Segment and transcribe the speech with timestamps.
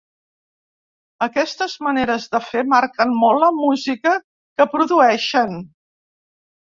[1.25, 5.55] Aquestes maneres de fer marquen molt la música que produeixen.